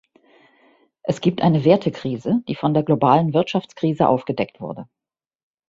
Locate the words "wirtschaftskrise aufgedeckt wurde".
3.35-4.89